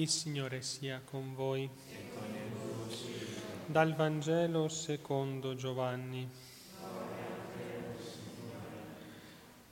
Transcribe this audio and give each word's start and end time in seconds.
Il 0.00 0.08
Signore 0.08 0.62
sia 0.62 1.02
con 1.04 1.34
voi. 1.34 1.68
Dal 3.66 3.96
Vangelo 3.96 4.68
secondo 4.68 5.56
Giovanni. 5.56 6.28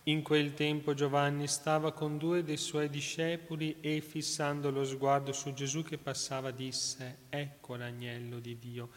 In 0.02 0.22
quel 0.22 0.52
tempo 0.54 0.94
Giovanni 0.94 1.46
stava 1.46 1.92
con 1.92 2.18
due 2.18 2.42
dei 2.42 2.56
suoi 2.56 2.90
discepoli 2.90 3.76
e 3.80 4.00
fissando 4.00 4.72
lo 4.72 4.84
sguardo 4.84 5.32
su 5.32 5.52
Gesù 5.52 5.84
che 5.84 5.96
passava 5.96 6.50
disse, 6.50 7.18
ecco 7.28 7.76
l'agnello 7.76 8.40
di 8.40 8.58
Dio. 8.58 8.88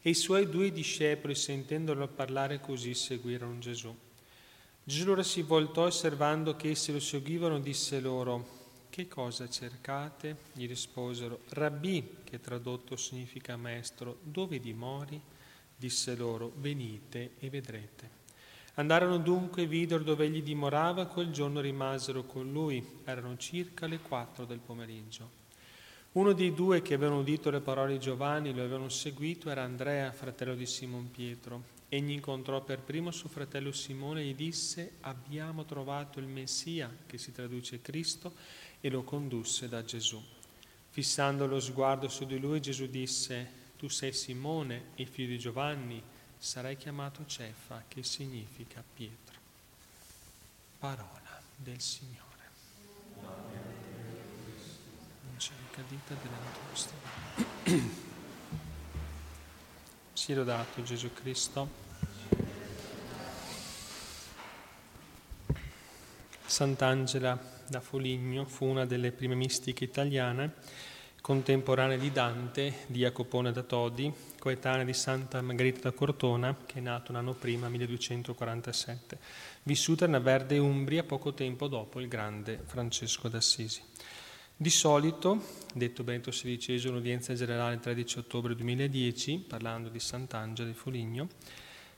E 0.00 0.10
i 0.10 0.14
suoi 0.14 0.48
due 0.48 0.72
discepoli, 0.72 1.36
sentendolo 1.36 2.08
parlare 2.08 2.58
così, 2.58 2.92
seguirono 2.94 3.60
Gesù. 3.60 3.96
Gesù 4.82 5.04
allora 5.04 5.22
si 5.22 5.42
voltò 5.42 5.84
osservando 5.84 6.56
che 6.56 6.70
essi 6.70 6.90
lo 6.90 6.98
seguivano, 6.98 7.60
disse 7.60 8.00
loro, 8.00 8.61
che 8.92 9.08
cosa 9.08 9.48
cercate? 9.48 10.36
Gli 10.52 10.66
risposero, 10.68 11.40
Rabbi, 11.48 12.16
che 12.24 12.40
tradotto 12.40 12.94
significa 12.96 13.56
maestro, 13.56 14.18
dove 14.22 14.60
dimori? 14.60 15.18
Disse 15.74 16.14
loro, 16.14 16.52
venite 16.56 17.30
e 17.38 17.48
vedrete. 17.48 18.10
Andarono 18.74 19.16
dunque 19.16 19.62
e 19.62 19.66
videro 19.66 20.02
dove 20.02 20.26
egli 20.26 20.42
dimorava, 20.42 21.06
quel 21.06 21.30
giorno 21.30 21.60
rimasero 21.60 22.24
con 22.24 22.52
lui, 22.52 22.86
erano 23.04 23.38
circa 23.38 23.86
le 23.86 23.98
quattro 23.98 24.44
del 24.44 24.58
pomeriggio. 24.58 25.40
Uno 26.12 26.34
dei 26.34 26.52
due 26.52 26.82
che 26.82 26.92
avevano 26.92 27.20
udito 27.20 27.48
le 27.48 27.60
parole 27.60 27.94
di 27.94 27.98
Giovanni 27.98 28.50
e 28.50 28.52
lo 28.52 28.60
avevano 28.60 28.90
seguito 28.90 29.48
era 29.48 29.62
Andrea, 29.62 30.12
fratello 30.12 30.54
di 30.54 30.66
Simon 30.66 31.10
Pietro. 31.10 31.80
Egli 31.88 32.10
incontrò 32.10 32.62
per 32.62 32.80
primo 32.80 33.10
suo 33.10 33.28
fratello 33.28 33.70
Simone 33.72 34.20
e 34.20 34.24
gli 34.24 34.34
disse, 34.34 34.96
abbiamo 35.00 35.64
trovato 35.66 36.20
il 36.20 36.26
Messia, 36.26 36.90
che 37.06 37.18
si 37.18 37.32
traduce 37.32 37.82
Cristo, 37.82 38.32
e 38.82 38.90
lo 38.90 39.02
condusse 39.04 39.68
da 39.68 39.84
Gesù. 39.84 40.20
Fissando 40.90 41.46
lo 41.46 41.60
sguardo 41.60 42.08
su 42.08 42.26
di 42.26 42.38
lui, 42.38 42.60
Gesù 42.60 42.86
disse, 42.86 43.60
Tu 43.78 43.88
sei 43.88 44.12
Simone, 44.12 44.88
il 44.96 45.06
figlio 45.06 45.28
di 45.28 45.38
Giovanni, 45.38 46.02
sarai 46.36 46.76
chiamato 46.76 47.24
Cefa, 47.24 47.84
che 47.86 48.02
significa 48.02 48.82
Pietro. 48.92 49.38
Parola 50.78 51.40
del 51.54 51.80
Signore. 51.80 52.20
Non 53.20 53.36
c'è 55.36 55.52
ricadita 55.68 56.14
della 56.14 56.38
nostra. 56.68 56.96
Sia 60.12 60.34
lodato 60.34 60.82
Gesù 60.82 61.12
Cristo. 61.12 61.91
Sant'Angela 66.52 67.40
da 67.66 67.80
Foligno 67.80 68.44
fu 68.44 68.66
una 68.66 68.84
delle 68.84 69.10
prime 69.10 69.34
mistiche 69.34 69.84
italiane, 69.84 70.52
contemporanea 71.22 71.96
di 71.96 72.12
Dante, 72.12 72.80
di 72.88 72.98
Jacopone 72.98 73.52
da 73.52 73.62
Todi, 73.62 74.12
coetanea 74.38 74.84
di 74.84 74.92
Santa 74.92 75.40
Margherita 75.40 75.88
da 75.88 75.92
Cortona, 75.92 76.54
che 76.66 76.80
è 76.80 76.82
nata 76.82 77.10
un 77.10 77.16
anno 77.16 77.32
prima, 77.32 77.70
1247, 77.70 79.18
vissuta 79.62 80.04
nella 80.04 80.20
Verde 80.20 80.58
Umbria 80.58 81.04
poco 81.04 81.32
tempo 81.32 81.68
dopo 81.68 82.00
il 82.00 82.08
grande 82.08 82.60
Francesco 82.62 83.28
d'Assisi. 83.28 83.80
Di 84.54 84.70
solito, 84.70 85.42
detto 85.72 86.04
Benedetto 86.04 86.32
XVI, 86.32 86.86
un'udienza 86.86 87.32
generale 87.32 87.76
il 87.76 87.80
13 87.80 88.18
ottobre 88.18 88.54
2010, 88.54 89.46
parlando 89.48 89.88
di 89.88 89.98
Sant'Angela 89.98 90.68
di 90.68 90.74
Foligno, 90.74 91.28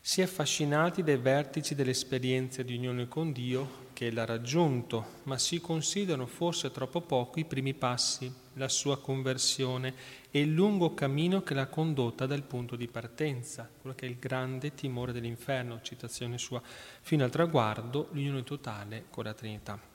si 0.06 0.20
è 0.20 0.24
affascinati 0.24 1.02
dai 1.02 1.16
vertici 1.16 1.74
dell'esperienza 1.74 2.62
di 2.62 2.76
unione 2.76 3.08
con 3.08 3.32
Dio 3.32 3.86
che 3.94 4.10
l'ha 4.10 4.26
raggiunto, 4.26 5.22
ma 5.22 5.38
si 5.38 5.62
considerano 5.62 6.26
forse 6.26 6.70
troppo 6.70 7.00
poco 7.00 7.40
i 7.40 7.46
primi 7.46 7.72
passi, 7.72 8.30
la 8.52 8.68
sua 8.68 9.00
conversione 9.00 9.94
e 10.30 10.40
il 10.40 10.52
lungo 10.52 10.92
cammino 10.92 11.42
che 11.42 11.54
l'ha 11.54 11.68
condotta 11.68 12.26
dal 12.26 12.42
punto 12.42 12.76
di 12.76 12.86
partenza, 12.86 13.66
quello 13.80 13.96
che 13.96 14.04
è 14.04 14.10
il 14.10 14.18
grande 14.18 14.74
timore 14.74 15.12
dell'inferno, 15.12 15.80
citazione 15.80 16.36
sua, 16.36 16.60
fino 17.00 17.24
al 17.24 17.30
traguardo, 17.30 18.08
l'unione 18.10 18.44
totale 18.44 19.06
con 19.08 19.24
la 19.24 19.32
Trinità. 19.32 19.93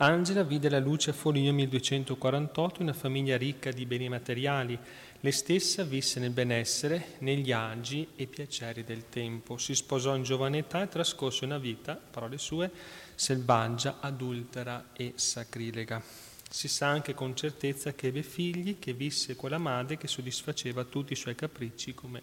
Angela 0.00 0.44
vide 0.44 0.68
la 0.70 0.78
luce 0.78 1.10
a 1.10 1.12
Foligno 1.12 1.52
1248 1.52 2.82
in 2.82 2.88
una 2.88 2.96
famiglia 2.96 3.36
ricca 3.36 3.72
di 3.72 3.84
beni 3.84 4.08
materiali. 4.08 4.78
Lei 5.18 5.32
stessa 5.32 5.82
visse 5.82 6.20
nel 6.20 6.30
benessere, 6.30 7.16
negli 7.18 7.50
agi 7.50 8.06
e 8.14 8.28
piaceri 8.28 8.84
del 8.84 9.08
tempo. 9.08 9.58
Si 9.58 9.74
sposò 9.74 10.14
in 10.14 10.22
giovane 10.22 10.58
età 10.58 10.82
e 10.82 10.88
trascorse 10.88 11.46
una 11.46 11.58
vita, 11.58 11.96
parole 11.96 12.38
sue, 12.38 12.70
selvaggia, 13.16 13.96
adultera 13.98 14.90
e 14.92 15.14
sacrilega. 15.16 16.00
Si 16.48 16.68
sa 16.68 16.86
anche 16.86 17.12
con 17.14 17.34
certezza 17.34 17.92
che 17.92 18.06
ebbe 18.06 18.22
figli, 18.22 18.78
che 18.78 18.92
visse 18.92 19.34
con 19.34 19.50
la 19.50 19.58
madre 19.58 19.96
che 19.96 20.06
soddisfaceva 20.06 20.84
tutti 20.84 21.14
i 21.14 21.16
suoi 21.16 21.34
capricci, 21.34 21.94
come 21.94 22.22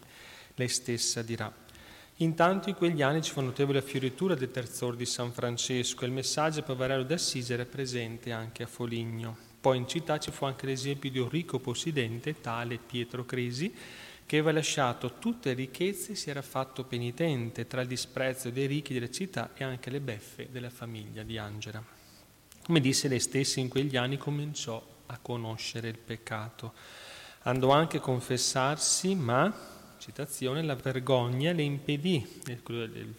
lei 0.56 0.70
stessa 0.70 1.22
dirà. 1.22 1.65
Intanto 2.20 2.70
in 2.70 2.76
quegli 2.76 3.02
anni 3.02 3.22
ci 3.22 3.34
fu 3.34 3.42
notevole 3.42 3.82
fioritura 3.82 4.36
del 4.36 4.50
terzor 4.50 4.96
di 4.96 5.06
San 5.06 5.34
Francesco 5.34 6.04
e 6.04 6.08
il 6.08 6.14
messaggio 6.14 6.62
poverello 6.62 7.04
d'Assisi 7.04 7.52
era 7.52 7.66
presente 7.66 8.32
anche 8.32 8.64
a 8.64 8.68
Foligno. 8.68 9.36
Poi 9.60 9.76
in 9.76 9.86
città 9.86 10.18
ci 10.18 10.32
fu 10.32 10.46
anche 10.46 10.66
l'esempio 10.66 11.12
di 11.12 11.20
un 11.20 11.28
ricco 11.28 11.60
possidente, 11.60 12.40
tale 12.40 12.78
Pietro 12.78 13.26
Crisi, 13.26 13.74
che 14.26 14.38
aveva 14.38 14.54
lasciato 14.54 15.16
tutte 15.20 15.50
le 15.50 15.56
ricchezze 15.56 16.14
e 16.14 16.16
si 16.16 16.30
era 16.30 16.42
fatto 16.42 16.86
penitente 16.86 17.68
tra 17.68 17.82
il 17.82 17.88
disprezzo 17.88 18.50
dei 18.50 18.66
ricchi 18.66 18.94
della 18.94 19.10
città 19.10 19.52
e 19.54 19.66
anche 19.66 19.90
le 19.90 20.00
beffe 20.00 20.48
della 20.50 20.70
famiglia 20.70 21.22
di 21.22 21.38
Angela. 21.38 21.84
Come 22.64 22.80
disse 22.80 23.10
lei 23.10 23.20
stessa, 23.20 23.60
in 23.60 23.68
quegli 23.68 23.98
anni 23.98 24.16
cominciò 24.16 24.82
a 25.08 25.20
conoscere 25.22 25.90
il 25.90 25.98
peccato. 25.98 26.72
Andò 27.42 27.72
anche 27.72 27.98
a 27.98 28.02
confessarsi, 28.02 29.16
ma 29.16 29.74
citazione, 29.98 30.62
la 30.62 30.76
vergogna 30.76 31.52
le 31.52 31.64
impedì, 31.64 32.26
il, 32.48 33.14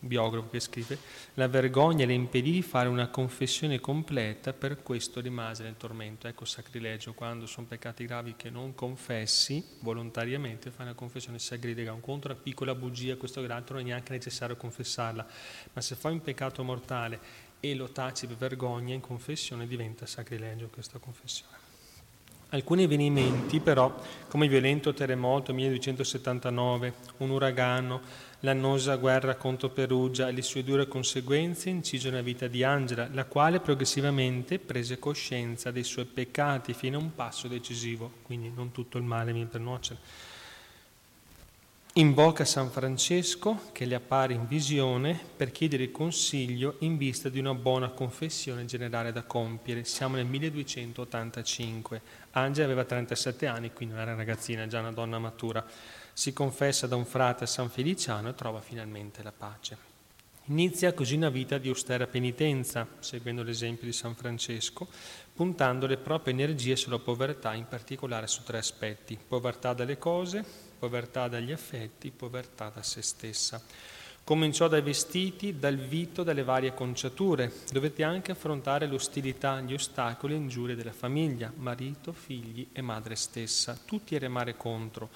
biografo 0.00 0.48
che 0.50 0.60
scrive, 0.60 0.98
la 1.34 1.48
vergogna 1.48 2.06
le 2.06 2.12
impedì 2.12 2.50
di 2.50 2.62
fare 2.62 2.88
una 2.88 3.08
confessione 3.08 3.80
completa, 3.80 4.52
per 4.52 4.82
questo 4.82 5.20
rimase 5.20 5.62
nel 5.62 5.76
tormento. 5.76 6.28
Ecco 6.28 6.44
sacrilegio, 6.44 7.14
quando 7.14 7.46
sono 7.46 7.66
peccati 7.66 8.04
gravi 8.04 8.34
che 8.36 8.50
non 8.50 8.74
confessi 8.74 9.64
volontariamente, 9.80 10.70
fai 10.70 10.86
una 10.86 10.94
confessione 10.94 11.38
sacrilega, 11.38 11.92
un 11.92 12.00
conto 12.00 12.28
una 12.28 12.36
piccola 12.36 12.74
bugia, 12.74 13.16
questo 13.16 13.40
che 13.40 13.46
l'altro 13.46 13.74
non 13.76 13.84
è 13.84 13.88
neanche 13.88 14.12
necessario 14.12 14.56
confessarla, 14.56 15.26
ma 15.72 15.80
se 15.80 15.94
fai 15.94 16.12
un 16.12 16.22
peccato 16.22 16.62
mortale 16.62 17.46
e 17.60 17.74
lo 17.74 17.90
taci 17.90 18.26
per 18.26 18.36
vergogna 18.36 18.94
in 18.94 19.00
confessione 19.00 19.66
diventa 19.66 20.06
sacrilegio 20.06 20.68
questa 20.68 20.98
confessione. 20.98 21.67
Alcuni 22.50 22.84
avvenimenti 22.84 23.60
però, 23.60 23.94
come 24.26 24.46
il 24.46 24.50
violento 24.50 24.94
terremoto 24.94 25.52
1279, 25.52 26.94
un 27.18 27.28
uragano, 27.28 28.00
l'annosa 28.40 28.96
guerra 28.96 29.34
contro 29.34 29.68
Perugia 29.68 30.28
e 30.28 30.32
le 30.32 30.40
sue 30.40 30.64
dure 30.64 30.88
conseguenze 30.88 31.68
inciso 31.68 32.08
nella 32.08 32.22
vita 32.22 32.46
di 32.46 32.64
Angela, 32.64 33.06
la 33.12 33.26
quale 33.26 33.60
progressivamente 33.60 34.58
prese 34.58 34.98
coscienza 34.98 35.70
dei 35.70 35.84
suoi 35.84 36.06
peccati 36.06 36.72
fino 36.72 36.96
a 36.96 37.02
un 37.02 37.14
passo 37.14 37.48
decisivo, 37.48 38.12
quindi 38.22 38.50
non 38.54 38.72
tutto 38.72 38.96
il 38.96 39.04
male 39.04 39.32
mi 39.32 39.44
pernuocere 39.44 40.37
Invoca 41.94 42.44
San 42.44 42.70
Francesco 42.70 43.70
che 43.72 43.84
le 43.84 43.96
appare 43.96 44.32
in 44.32 44.46
visione 44.46 45.18
per 45.36 45.50
chiedere 45.50 45.90
consiglio 45.90 46.76
in 46.80 46.96
vista 46.96 47.28
di 47.28 47.40
una 47.40 47.54
buona 47.54 47.88
confessione 47.88 48.66
generale 48.66 49.10
da 49.10 49.24
compiere. 49.24 49.82
Siamo 49.82 50.14
nel 50.14 50.26
1285. 50.26 52.00
Angela 52.32 52.66
aveva 52.66 52.84
37 52.84 53.46
anni, 53.46 53.72
quindi 53.72 53.94
non 53.94 54.02
era 54.02 54.14
ragazzina, 54.14 54.68
già 54.68 54.78
una 54.78 54.92
donna 54.92 55.18
matura. 55.18 55.64
Si 56.12 56.32
confessa 56.32 56.86
da 56.86 56.94
un 56.94 57.04
frate 57.04 57.44
a 57.44 57.48
San 57.48 57.68
Feliciano 57.68 58.28
e 58.28 58.34
trova 58.34 58.60
finalmente 58.60 59.22
la 59.24 59.32
pace. 59.32 59.76
Inizia 60.44 60.92
così 60.92 61.16
una 61.16 61.30
vita 61.30 61.58
di 61.58 61.68
austera 61.68 62.06
penitenza, 62.06 62.86
seguendo 63.00 63.42
l'esempio 63.42 63.86
di 63.86 63.92
San 63.92 64.14
Francesco, 64.14 64.86
puntando 65.34 65.86
le 65.86 65.96
proprie 65.96 66.32
energie 66.32 66.76
sulla 66.76 66.98
povertà, 66.98 67.54
in 67.54 67.66
particolare 67.66 68.28
su 68.28 68.44
tre 68.44 68.58
aspetti: 68.58 69.18
povertà 69.26 69.74
dalle 69.74 69.98
cose, 69.98 70.67
povertà 70.78 71.28
dagli 71.28 71.52
affetti, 71.52 72.10
povertà 72.10 72.70
da 72.74 72.82
se 72.82 73.02
stessa. 73.02 73.60
Cominciò 74.28 74.68
dai 74.68 74.82
vestiti, 74.82 75.58
dal 75.58 75.76
vito, 75.76 76.22
dalle 76.22 76.42
varie 76.42 76.74
conciature. 76.74 77.50
Dovette 77.72 78.04
anche 78.04 78.32
affrontare 78.32 78.86
l'ostilità, 78.86 79.60
gli 79.62 79.72
ostacoli 79.72 80.34
e 80.34 80.36
ingiurie 80.36 80.76
della 80.76 80.92
famiglia, 80.92 81.50
marito, 81.56 82.12
figli 82.12 82.68
e 82.72 82.82
madre 82.82 83.16
stessa, 83.16 83.78
tutti 83.86 84.14
a 84.14 84.18
remare 84.18 84.54
contro. 84.54 85.08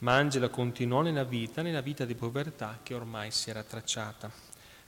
Ma 0.00 0.16
Angela 0.16 0.48
continuò 0.48 1.00
nella 1.00 1.22
vita, 1.22 1.62
nella 1.62 1.80
vita 1.80 2.04
di 2.04 2.16
povertà 2.16 2.80
che 2.82 2.94
ormai 2.94 3.30
si 3.30 3.50
era 3.50 3.62
tracciata. 3.62 4.30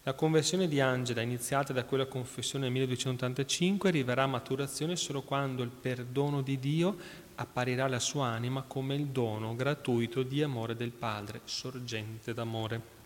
La 0.02 0.14
conversione 0.14 0.66
di 0.66 0.80
Angela, 0.80 1.20
iniziata 1.20 1.72
da 1.72 1.84
quella 1.84 2.06
confessione 2.06 2.64
nel 2.64 2.72
1285, 2.72 3.90
arriverà 3.90 4.24
a 4.24 4.26
maturazione 4.26 4.96
solo 4.96 5.22
quando 5.22 5.62
il 5.62 5.68
perdono 5.68 6.42
di 6.42 6.58
Dio 6.58 6.96
apparirà 7.40 7.84
alla 7.84 8.00
sua 8.00 8.26
anima 8.26 8.62
come 8.62 8.94
il 8.94 9.06
dono 9.06 9.54
gratuito 9.54 10.22
di 10.22 10.42
amore 10.42 10.74
del 10.74 10.90
Padre, 10.90 11.40
sorgente 11.44 12.34
d'amore. 12.34 12.96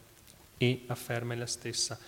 E 0.56 0.84
afferma 0.86 1.34
ella 1.34 1.46
stessa, 1.46 1.98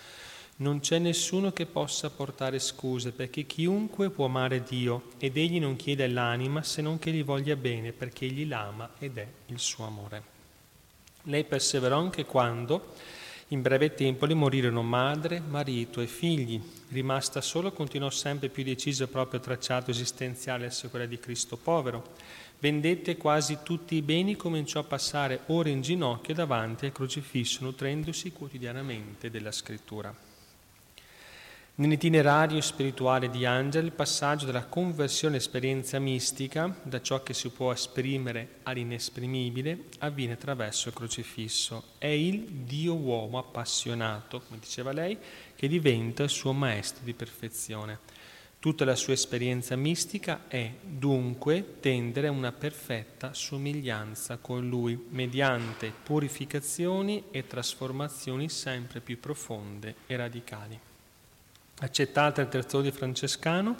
Non 0.57 0.79
c'è 0.79 0.99
nessuno 0.99 1.53
che 1.53 1.67
possa 1.67 2.11
portare 2.11 2.61
scuse, 2.61 3.11
perché 3.11 3.45
chiunque 3.45 4.11
può 4.11 4.27
amare 4.27 4.63
Dio 4.63 5.11
ed 5.19 5.37
egli 5.37 5.59
non 5.59 5.75
chiede 5.75 6.05
all'anima 6.05 6.63
se 6.63 6.81
non 6.81 6.99
che 7.01 7.11
gli 7.11 7.25
voglia 7.25 7.57
bene, 7.57 7.93
perché 7.93 8.27
egli 8.27 8.47
l'ama 8.47 8.91
ed 8.99 9.19
è 9.19 9.27
il 9.47 9.59
suo 9.59 9.85
amore. 9.85 10.23
Lei 11.25 11.45
perseverò 11.45 11.99
anche 11.99 12.25
quando, 12.25 12.95
in 13.49 13.61
breve 13.61 13.95
tempo, 13.95 14.27
le 14.27 14.35
morirono 14.35 14.83
madre, 14.83 15.41
marito 15.41 16.01
e 16.01 16.07
figli. 16.07 16.61
Rimasta 16.89 17.41
sola, 17.41 17.71
continuò 17.71 18.09
sempre 18.11 18.49
più 18.49 18.65
deciso 18.65 19.03
il 19.03 19.11
proprio 19.11 19.41
tracciato 19.41 19.91
esistenziale 19.91 20.67
a 20.67 20.89
quella 20.89 21.07
di 21.07 21.19
Cristo 21.19 21.57
povero. 21.57 22.15
Vendette 22.59 23.17
quasi 23.17 23.59
tutti 23.63 23.95
i 23.97 24.03
beni 24.03 24.37
cominciò 24.37 24.81
a 24.81 24.85
passare 24.85 25.41
ore 25.47 25.71
in 25.71 25.83
ginocchio 25.83 26.33
davanti 26.33 26.87
al 26.87 26.93
crocifisso, 26.93 27.63
nutrendosi 27.63 28.33
quotidianamente 28.33 29.31
della 29.31 29.53
scrittura. 29.53 30.34
Nell'itinerario 31.77 32.61
spirituale 32.61 33.29
di 33.29 33.45
Angela 33.45 33.85
il 33.85 33.91
passaggio 33.91 34.47
dalla 34.47 34.67
conversione 34.67 35.39
esperienza 35.39 35.99
mistica, 35.99 36.73
da 36.85 37.03
ciò 37.03 37.25
che 37.25 37.35
si 37.35 37.49
può 37.49 37.73
esprimere 37.73 38.61
all'inesprimibile, 38.63 39.87
avviene 39.99 40.35
attraverso 40.35 40.87
il 40.87 40.95
crocifisso. 40.95 41.95
È 41.99 42.07
il 42.07 42.43
Dio 42.43 42.95
uomo 42.95 43.39
appassionato, 43.39 44.43
come 44.43 44.61
diceva 44.61 44.93
lei, 44.93 45.19
che 45.57 45.67
diventa 45.67 46.23
il 46.23 46.29
suo 46.29 46.53
maestro 46.53 47.03
di 47.03 47.13
perfezione. 47.13 47.99
Tutta 48.61 48.85
la 48.85 48.95
sua 48.95 49.15
esperienza 49.15 49.75
mistica 49.75 50.43
è 50.47 50.73
dunque 50.81 51.81
tendere 51.81 52.29
a 52.29 52.31
una 52.31 52.53
perfetta 52.53 53.35
somiglianza 53.35 54.37
con 54.37 54.69
Lui, 54.69 55.07
mediante 55.09 55.93
purificazioni 56.05 57.25
e 57.33 57.49
trasformazioni 57.49 58.49
sempre 58.49 59.01
più 59.01 59.19
profonde 59.19 59.97
e 60.07 60.15
radicali. 60.15 60.81
Accettata 61.81 62.41
il 62.41 62.49
terzo 62.49 62.81
di 62.81 62.93
francescano, 62.93 63.77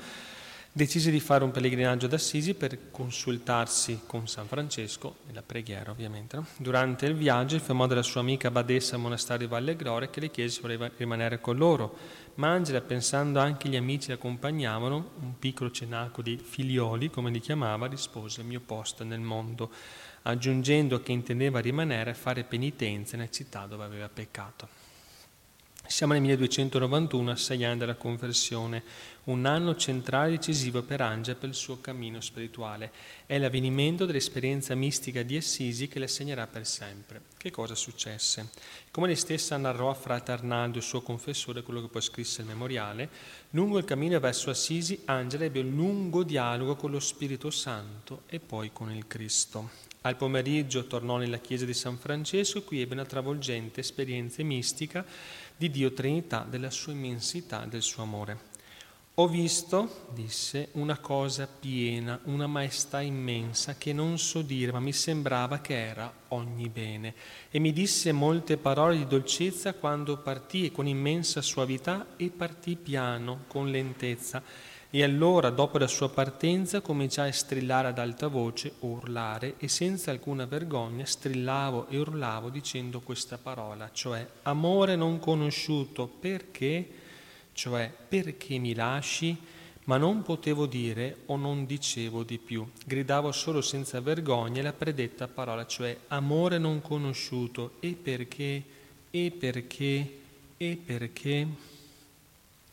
decise 0.73 1.13
di 1.13 1.21
fare 1.21 1.45
un 1.45 1.53
pellegrinaggio 1.53 2.07
ad 2.07 2.13
Assisi 2.15 2.55
per 2.55 2.91
consultarsi 2.91 4.01
con 4.07 4.27
San 4.27 4.49
Francesco, 4.49 5.19
nella 5.29 5.43
preghiera 5.43 5.93
ovviamente. 5.93 6.35
No? 6.35 6.47
Durante 6.57 7.07
il 7.07 7.15
viaggio 7.15 7.55
informò 7.55 7.87
della 7.87 8.03
sua 8.03 8.21
amica 8.21 8.51
badessa 8.51 8.97
al 8.97 9.01
monastero 9.01 9.39
di 9.39 9.47
Valle 9.47 9.77
Gloria 9.77 10.11
che 10.11 10.19
le 10.19 10.33
chiese 10.33 10.57
se 10.57 10.61
voleva 10.63 10.91
rimanere 10.97 11.41
con 11.41 11.57
loro, 11.57 11.97
ma 12.35 12.49
Angela, 12.49 12.81
pensando 12.81 13.39
anche 13.39 13.69
gli 13.69 13.77
amici 13.77 14.09
che 14.09 14.15
accompagnavano, 14.15 15.11
un 15.21 15.39
piccolo 15.39 15.71
cenacolo 15.71 16.25
di 16.25 16.37
figlioli, 16.37 17.09
come 17.09 17.31
li 17.31 17.39
chiamava, 17.39 17.87
rispose 17.87 18.41
il 18.41 18.49
mio 18.49 18.61
posto 18.61 19.05
nel 19.05 19.21
mondo, 19.21 19.71
aggiungendo 20.23 21.01
che 21.01 21.13
intendeva 21.13 21.61
rimanere 21.61 22.11
a 22.11 22.15
fare 22.15 22.43
penitenza 22.43 23.17
nella 23.17 23.31
città 23.31 23.67
dove 23.67 23.85
aveva 23.85 24.09
peccato. 24.09 24.84
Siamo 25.87 26.15
nel 26.15 26.23
1291, 26.23 27.31
a 27.31 27.37
sei 27.37 27.63
anni 27.63 27.79
dalla 27.79 27.95
conversione, 27.95 28.83
un 29.25 29.45
anno 29.45 29.77
centrale 29.77 30.29
e 30.29 30.37
decisivo 30.39 30.83
per 30.83 31.03
Angela 31.03 31.39
per 31.39 31.51
il 31.51 31.55
suo 31.55 31.79
cammino 31.81 32.23
spirituale. 32.23 32.91
È 33.27 33.37
l'avvenimento 33.39 34.07
dell'esperienza 34.07 34.75
mistica 34.75 35.23
di 35.23 35.37
Assisi 35.37 35.87
che 35.87 35.99
le 35.99 36.09
segnerà 36.09 36.47
per 36.47 36.67
sempre. 36.67 37.21
Che 37.37 37.51
cosa 37.51 37.75
successe? 37.75 38.49
Come 38.91 39.09
lei 39.09 39.17
stessa 39.17 39.59
narrò 39.59 39.91
a 39.91 39.95
frate 39.95 40.33
Arnaldo, 40.33 40.79
il 40.79 40.85
suo 40.85 41.03
confessore, 41.03 41.63
quello 41.63 41.83
che 41.83 41.89
poi 41.89 42.03
scrisse 42.03 42.41
il 42.41 42.49
memoriale, 42.49 43.11
lungo 43.51 43.77
il 43.77 43.85
cammino 43.85 44.19
verso 44.19 44.49
Assisi 44.49 45.03
Angela 45.05 45.45
ebbe 45.45 45.61
un 45.61 45.75
lungo 45.75 46.23
dialogo 46.23 46.77
con 46.77 46.91
lo 46.91 47.01
Spirito 47.01 47.51
Santo 47.51 48.23
e 48.27 48.41
poi 48.41 48.73
con 48.73 48.91
il 48.91 49.07
Cristo. 49.07 49.93
Al 50.07 50.17
pomeriggio 50.17 50.87
tornò 50.87 51.17
nella 51.17 51.39
chiesa 51.39 51.65
di 51.65 51.73
San 51.73 51.97
Francesco 51.97 52.59
e 52.59 52.65
qui 52.65 52.83
ebbe 52.83 52.93
una 52.93 53.07
travolgente 53.07 53.81
esperienza 53.81 54.43
mistica 54.43 55.03
di 55.57 55.71
Dio 55.71 55.95
Trinità, 55.95 56.47
della 56.47 56.69
sua 56.69 56.93
immensità, 56.93 57.65
del 57.65 57.81
suo 57.81 58.03
amore. 58.03 58.53
Ho 59.15 59.29
visto, 59.29 60.09
disse, 60.13 60.69
una 60.73 60.99
cosa 60.99 61.47
piena, 61.47 62.21
una 62.25 62.47
maestà 62.47 63.01
immensa 63.01 63.77
che 63.79 63.95
non 63.95 64.19
so 64.19 64.43
dire, 64.43 64.73
ma 64.73 64.81
mi 64.81 64.93
sembrava 64.93 65.61
che 65.61 65.87
era 65.87 66.13
ogni 66.29 66.69
bene. 66.69 67.15
E 67.51 67.59
mi 67.59 67.73
disse 67.73 68.13
molte 68.13 68.59
parole 68.59 68.99
di 68.99 69.07
dolcezza 69.07 69.73
quando 69.73 70.19
partì 70.19 70.71
con 70.71 70.87
immensa 70.87 71.41
suavità 71.41 72.09
e 72.19 72.29
partì 72.29 72.77
piano, 72.77 73.45
con 73.47 73.71
lentezza. 73.71 74.43
E 74.95 75.03
allora, 75.03 75.51
dopo 75.51 75.77
la 75.79 75.89
sua 75.89 76.09
partenza, 76.09 76.81
cominciai 76.81 77.31
a 77.31 77.33
strillare 77.33 77.89
ad 77.89 77.99
alta 77.99 78.29
voce, 78.29 78.75
urlare, 78.79 79.57
e 79.59 79.67
senza 79.67 80.13
alcuna 80.13 80.45
vergogna 80.47 81.05
strillavo 81.05 81.89
e 81.89 81.99
urlavo 81.99 82.49
dicendo 82.49 83.01
questa 83.01 83.37
parola, 83.37 83.91
cioè 83.93 84.25
amore 84.43 84.95
non 84.95 85.19
conosciuto, 85.19 86.07
perché? 86.07 86.89
Cioè 87.53 87.93
perché 88.09 88.59
mi 88.59 88.73
lasci? 88.73 89.37
Ma 89.87 89.97
non 89.97 90.23
potevo 90.23 90.67
dire 90.67 91.23
o 91.27 91.35
non 91.35 91.67
dicevo 91.67 92.23
di 92.23 92.39
più. 92.39 92.65
Gridavo 92.87 93.33
solo 93.33 93.63
senza 93.63 94.01
vergogna 94.01 94.63
la 94.63 94.73
predetta 94.73 95.27
parola, 95.27 95.67
cioè 95.67 95.99
amore 96.07 96.59
non 96.59 96.81
conosciuto, 96.81 97.73
e 97.81 97.97
perché? 98.01 98.63
E 99.11 99.33
perché? 99.37 100.19
E 100.57 100.79
perché? 100.87 101.49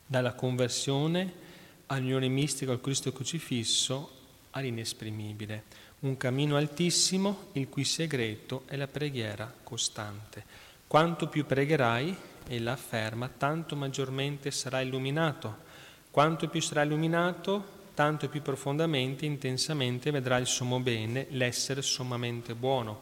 Dalla 0.06 0.34
conversione 0.34 1.41
all'unione 1.92 2.28
mistica 2.28 2.72
al 2.72 2.80
Cristo 2.80 3.12
crocifisso, 3.12 4.10
all'inesprimibile. 4.50 5.64
Un 6.00 6.16
cammino 6.16 6.56
altissimo, 6.56 7.48
il 7.52 7.68
cui 7.68 7.84
segreto 7.84 8.62
è 8.66 8.76
la 8.76 8.88
preghiera 8.88 9.52
costante. 9.62 10.44
Quanto 10.86 11.28
più 11.28 11.46
pregherai, 11.46 12.16
ella 12.48 12.72
afferma, 12.72 13.28
tanto 13.28 13.76
maggiormente 13.76 14.50
sarai 14.50 14.86
illuminato. 14.86 15.70
Quanto 16.10 16.48
più 16.48 16.60
sarai 16.60 16.86
illuminato, 16.86 17.80
tanto 17.94 18.28
più 18.28 18.42
profondamente, 18.42 19.26
intensamente 19.26 20.10
vedrai 20.10 20.40
il 20.40 20.46
sommo 20.46 20.80
bene, 20.80 21.26
l'essere 21.30 21.82
sommamente 21.82 22.54
buono. 22.54 23.00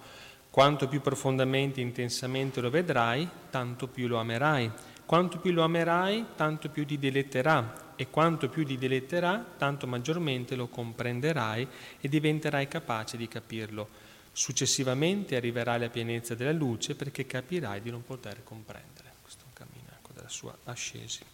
Quanto 0.51 0.89
più 0.89 1.01
profondamente 1.01 1.81
e 1.81 1.85
intensamente 1.85 2.61
lo 2.61 2.71
vedrai, 2.71 3.29
tanto 3.51 3.87
più 3.87 4.09
lo 4.09 4.19
amerai. 4.19 4.71
Quanto 5.11 5.39
più 5.39 5.51
lo 5.51 5.65
amerai, 5.65 6.25
tanto 6.37 6.69
più 6.69 6.87
ti 6.87 6.97
diletterà 6.97 7.95
e 7.97 8.11
quanto 8.11 8.49
più 8.49 8.65
ti 8.65 8.79
diletterà, 8.79 9.45
tanto 9.59 9.89
maggiormente 9.89 10.55
lo 10.55 10.69
comprenderai 10.69 11.67
e 12.01 12.09
diventerai 12.09 12.69
capace 12.69 13.17
di 13.17 13.27
capirlo. 13.27 13.89
Successivamente 14.31 15.35
arriverai 15.35 15.75
alla 15.75 15.89
pienezza 15.89 16.37
della 16.37 16.53
luce 16.53 16.95
perché 16.95 17.27
capirai 17.27 17.83
di 17.83 17.91
non 17.91 18.05
poter 18.05 18.45
comprendere. 18.45 19.15
Questo 19.21 19.43
è 19.43 19.47
un 19.49 19.53
cammino 19.53 19.89
ecco, 19.93 20.13
della 20.15 20.29
sua 20.29 20.57
ascesi. 20.67 21.25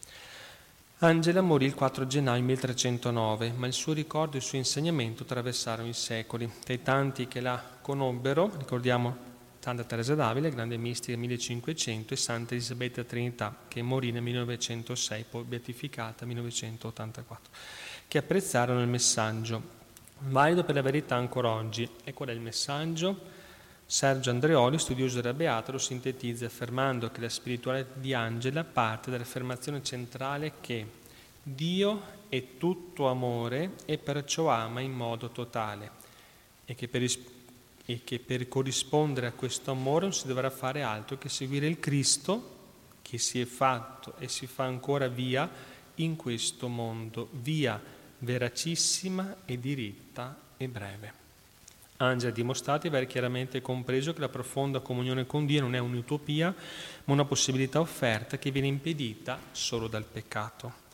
Angela 1.01 1.43
morì 1.43 1.67
il 1.67 1.75
4 1.75 2.07
gennaio 2.07 2.43
1309, 2.45 3.53
ma 3.55 3.67
il 3.67 3.75
suo 3.75 3.93
ricordo 3.93 4.37
e 4.37 4.39
il 4.39 4.43
suo 4.43 4.57
insegnamento 4.57 5.25
attraversarono 5.25 5.87
i 5.87 5.93
secoli. 5.93 6.51
Tra 6.65 6.73
i 6.73 6.81
tanti 6.81 7.29
che 7.29 7.41
la 7.41 7.63
conobbero, 7.83 8.51
ricordiamo 8.57 9.35
Santa 9.67 9.83
Teresa 9.83 10.15
d'Avila, 10.15 10.49
grande 10.49 10.77
mistica 10.77 11.17
1500, 11.17 12.15
e 12.15 12.17
Santa 12.17 12.55
Elisabetta 12.55 13.03
Trinità, 13.03 13.53
che 13.67 13.83
morì 13.83 14.13
nel 14.13 14.23
1906, 14.23 15.25
poi 15.29 15.43
beatificata 15.43 16.25
nel 16.25 16.37
1984, 16.37 17.53
che 18.07 18.19
apprezzarono 18.19 18.81
il 18.81 18.87
messaggio, 18.87 19.61
valido 20.29 20.63
per 20.63 20.77
la 20.77 20.83
verità 20.83 21.17
ancora 21.17 21.51
oggi. 21.51 21.91
E 22.05 22.15
qual 22.15 22.29
è 22.29 22.33
il 22.33 22.39
messaggio? 22.39 23.19
Sergio 23.85 24.31
Andreoli, 24.31 24.79
studioso 24.79 25.21
della 25.21 25.35
Beata, 25.35 25.73
lo 25.73 25.79
sintetizza 25.79 26.47
affermando 26.47 27.11
che 27.11 27.21
la 27.21 27.29
spiritualità 27.29 27.91
di 27.95 28.15
Angela 28.15 28.63
parte 28.63 29.11
dall'affermazione 29.11 29.83
centrale 29.83 30.53
che 30.61 30.87
Dio 31.43 32.03
è 32.29 32.57
tutto 32.57 33.09
amore 33.09 33.73
e 33.85 33.99
perciò 33.99 34.49
ama 34.49 34.79
in 34.79 34.93
modo 34.93 35.31
totale 35.31 35.91
e 36.67 36.77
che 36.77 36.87
per 36.87 37.03
e 37.87 38.03
che 38.05 38.19
per 38.19 38.49
corrispondere 38.49 39.29
a 39.29 39.33
questo 39.33 39.71
amore 39.71 40.05
non 40.05 40.13
si 40.13 40.27
dovrà 40.27 40.51
fare 40.51 40.83
altro 40.83 41.17
che 41.17 41.29
seguire 41.29 41.67
il 41.67 41.79
Cristo 41.79 42.55
che 43.01 43.19
si 43.19 43.41
è 43.41 43.45
fatto 43.45 44.15
e 44.19 44.29
si 44.29 44.47
fa 44.47 44.65
ancora 44.65 45.07
via 45.07 45.49
in 45.97 46.17
questo 46.17 46.69
mondo, 46.69 47.29
via 47.31 47.81
veracissima 48.19 49.37
e 49.45 49.59
diritta 49.59 50.39
e 50.57 50.69
breve. 50.69 51.25
Angela 51.99 52.33
dimostrato 52.33 52.83
di 52.83 52.89
aver 52.89 53.07
chiaramente 53.07 53.63
compreso 53.63 54.13
che 54.13 54.21
la 54.21 54.29
profonda 54.29 54.81
comunione 54.81 55.25
con 55.25 55.47
Dio 55.47 55.61
non 55.61 55.75
è 55.75 55.79
un'utopia, 55.79 56.55
ma 57.05 57.13
una 57.13 57.25
possibilità 57.25 57.81
offerta 57.81 58.39
che 58.39 58.51
viene 58.51 58.67
impedita 58.67 59.39
solo 59.53 59.87
dal 59.87 60.05
peccato. 60.05 60.85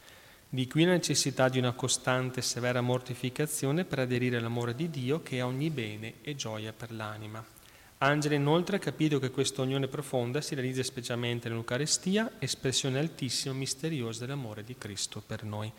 Di 0.55 0.67
qui 0.67 0.85
la 0.85 0.91
necessità 0.91 1.49
di 1.49 1.59
una 1.59 1.73
costante 1.73 2.41
e 2.41 2.43
severa 2.43 2.83
mortificazione 2.83 3.87
per 3.87 4.01
aderire 4.01 4.37
all'amore 4.37 4.75
di 4.75 4.91
Dio 4.91 5.23
che 5.23 5.39
è 5.39 5.45
ogni 5.45 5.71
bene 5.71 6.17
e 6.21 6.37
gioia 6.37 6.75
per 6.75 6.93
l'anima. 6.93 7.43
Angela 7.97 8.35
inoltre 8.35 8.77
ha 8.77 8.79
capito 8.79 9.19
che 9.19 9.31
questa 9.31 9.63
unione 9.63 9.89
profonda 9.89 10.43
si 10.43 10.55
realizza 10.55 10.83
specialmente 10.83 11.49
nell'Eucarestia, 11.49 12.33
espressione 12.39 12.99
altissima 12.99 13.55
e 13.55 13.57
misteriosa 13.57 14.27
dell'amore 14.27 14.63
di 14.63 14.77
Cristo 14.77 15.23
per 15.27 15.43
noi. 15.43 15.73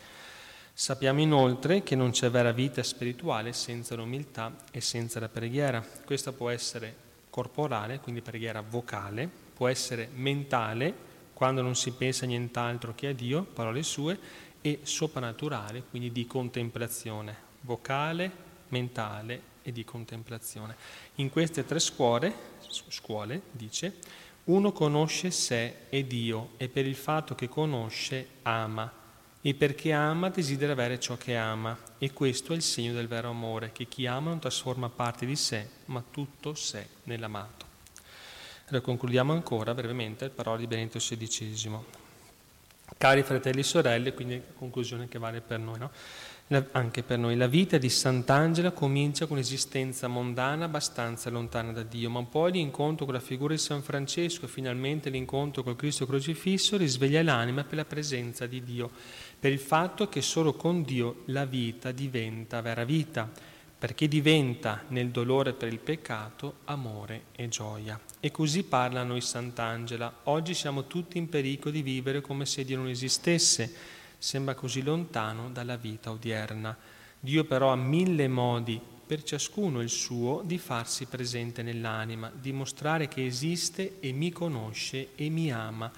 Sappiamo 0.72 1.20
inoltre 1.20 1.84
che 1.84 1.94
non 1.94 2.10
c'è 2.10 2.28
vera 2.28 2.50
vita 2.50 2.82
spirituale 2.82 3.52
senza 3.52 3.94
l'umiltà 3.94 4.56
e 4.72 4.80
senza 4.80 5.20
la 5.20 5.28
preghiera. 5.28 5.86
Questa 6.04 6.32
può 6.32 6.50
essere 6.50 6.96
corporale, 7.30 8.00
quindi 8.00 8.22
preghiera 8.22 8.60
vocale, 8.60 9.30
può 9.54 9.68
essere 9.68 10.08
mentale, 10.14 11.12
quando 11.32 11.62
non 11.62 11.76
si 11.76 11.92
pensa 11.92 12.24
a 12.24 12.28
nient'altro 12.28 12.92
che 12.94 13.08
a 13.08 13.12
Dio, 13.12 13.42
parole 13.42 13.82
sue, 13.82 14.18
e 14.66 14.80
soprannaturale, 14.82 15.82
quindi 15.90 16.10
di 16.10 16.26
contemplazione, 16.26 17.36
vocale, 17.60 18.30
mentale 18.68 19.52
e 19.60 19.72
di 19.72 19.84
contemplazione. 19.84 20.74
In 21.16 21.28
queste 21.28 21.66
tre 21.66 21.78
scuole, 21.78 22.34
scuole 22.88 23.42
dice, 23.50 23.98
uno 24.44 24.72
conosce 24.72 25.30
sé 25.30 25.80
e 25.90 26.06
Dio 26.06 26.52
e 26.56 26.70
per 26.70 26.86
il 26.86 26.94
fatto 26.94 27.34
che 27.34 27.46
conosce 27.46 28.26
ama 28.40 28.90
e 29.42 29.52
perché 29.52 29.92
ama 29.92 30.30
desidera 30.30 30.72
avere 30.72 30.98
ciò 30.98 31.18
che 31.18 31.36
ama 31.36 31.78
e 31.98 32.14
questo 32.14 32.54
è 32.54 32.56
il 32.56 32.62
segno 32.62 32.94
del 32.94 33.06
vero 33.06 33.28
amore, 33.28 33.70
che 33.70 33.86
chi 33.86 34.06
ama 34.06 34.30
non 34.30 34.38
trasforma 34.38 34.88
parte 34.88 35.26
di 35.26 35.36
sé 35.36 35.68
ma 35.86 36.02
tutto 36.10 36.54
sé 36.54 36.88
nell'amato. 37.02 37.66
Allora 38.68 38.82
concludiamo 38.82 39.34
ancora 39.34 39.74
brevemente 39.74 40.24
le 40.24 40.30
parole 40.30 40.60
di 40.60 40.66
Benedetto 40.66 40.98
XVI. 40.98 42.03
Cari 42.96 43.22
fratelli 43.22 43.60
e 43.60 43.64
sorelle, 43.64 44.14
quindi 44.14 44.40
conclusione 44.56 45.08
che 45.08 45.18
vale 45.18 45.40
per 45.40 45.58
noi, 45.58 45.78
no? 45.78 45.90
anche 46.72 47.02
per 47.02 47.18
noi. 47.18 47.36
La 47.36 47.46
vita 47.46 47.78
di 47.78 47.88
Sant'Angela 47.88 48.72
comincia 48.72 49.26
con 49.26 49.36
un'esistenza 49.36 50.08
mondana 50.08 50.66
abbastanza 50.66 51.30
lontana 51.30 51.72
da 51.72 51.82
Dio, 51.82 52.10
ma 52.10 52.22
poi 52.22 52.52
l'incontro 52.52 53.06
con 53.06 53.14
la 53.14 53.20
figura 53.20 53.54
di 53.54 53.60
San 53.60 53.82
Francesco 53.82 54.44
e 54.44 54.48
finalmente 54.48 55.10
l'incontro 55.10 55.62
col 55.62 55.76
Cristo 55.76 56.06
crocifisso 56.06 56.76
risveglia 56.76 57.22
l'anima 57.22 57.64
per 57.64 57.78
la 57.78 57.84
presenza 57.84 58.46
di 58.46 58.62
Dio, 58.62 58.90
per 59.38 59.52
il 59.52 59.58
fatto 59.58 60.08
che 60.08 60.20
solo 60.20 60.52
con 60.52 60.82
Dio 60.82 61.22
la 61.26 61.46
vita 61.46 61.92
diventa 61.92 62.60
vera 62.60 62.84
vita, 62.84 63.30
perché 63.84 64.08
diventa 64.08 64.82
nel 64.88 65.10
dolore 65.10 65.52
per 65.52 65.70
il 65.70 65.78
peccato 65.78 66.60
amore 66.64 67.24
e 67.32 67.48
gioia. 67.48 68.00
E 68.18 68.30
così 68.30 68.62
parla 68.62 69.00
a 69.00 69.04
noi 69.04 69.20
Sant'Angela. 69.20 70.20
Oggi 70.22 70.54
siamo 70.54 70.86
tutti 70.86 71.18
in 71.18 71.28
pericolo 71.28 71.70
di 71.70 71.82
vivere 71.82 72.22
come 72.22 72.46
se 72.46 72.64
Dio 72.64 72.78
non 72.78 72.88
esistesse 72.88 73.70
sembra 74.16 74.54
così 74.54 74.80
lontano 74.80 75.50
dalla 75.50 75.76
vita 75.76 76.10
odierna. 76.10 76.74
Dio 77.20 77.44
però 77.44 77.72
ha 77.72 77.76
mille 77.76 78.26
modi, 78.26 78.80
per 79.06 79.22
ciascuno 79.22 79.82
il 79.82 79.90
suo, 79.90 80.40
di 80.42 80.56
farsi 80.56 81.04
presente 81.04 81.62
nell'anima, 81.62 82.32
di 82.34 82.52
mostrare 82.52 83.06
che 83.06 83.26
esiste 83.26 83.96
e 84.00 84.12
mi 84.12 84.32
conosce 84.32 85.08
e 85.14 85.28
mi 85.28 85.52
ama. 85.52 85.92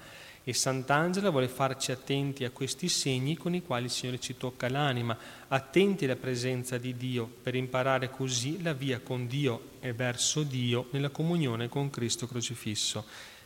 E 0.47 0.53
Sant'Angela 0.53 1.29
vuole 1.29 1.49
farci 1.49 1.91
attenti 1.91 2.45
a 2.45 2.51
questi 2.51 2.87
segni 2.87 3.35
con 3.35 3.53
i 3.53 3.61
quali 3.61 3.87
il 3.87 3.91
Signore 3.91 4.17
ci 4.17 4.37
tocca 4.37 4.69
l'anima, 4.69 5.17
attenti 5.49 6.05
alla 6.05 6.15
presenza 6.15 6.77
di 6.77 6.95
Dio, 6.95 7.25
per 7.25 7.53
imparare 7.53 8.09
così 8.09 8.61
la 8.61 8.71
via 8.71 9.01
con 9.01 9.27
Dio 9.27 9.71
e 9.81 9.91
verso 9.91 10.43
Dio 10.43 10.87
nella 10.91 11.09
comunione 11.09 11.67
con 11.67 11.89
Cristo 11.89 12.27
crocifisso. 12.27 13.03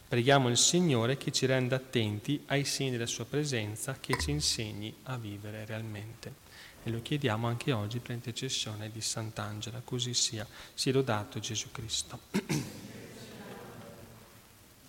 Preghiamo 0.07 0.47
il 0.47 0.57
Signore 0.57 1.17
che 1.17 1.31
ci 1.31 1.47
renda 1.47 1.77
attenti 1.77 2.43
ai 2.45 2.65
segni 2.65 2.91
della 2.91 3.07
Sua 3.07 3.25
presenza, 3.25 3.97
che 3.99 4.15
ci 4.19 4.29
insegni 4.29 4.93
a 5.05 5.17
vivere 5.17 5.65
realmente. 5.65 6.31
E 6.83 6.91
lo 6.91 7.01
chiediamo 7.01 7.47
anche 7.47 7.71
oggi 7.71 7.97
per 7.97 8.11
intercessione 8.11 8.91
di 8.91 9.01
Sant'Angela, 9.01 9.81
così 9.83 10.13
sia. 10.13 10.45
Sia 10.75 10.93
lodato 10.93 11.39
Gesù 11.39 11.71
Cristo. 11.71 12.19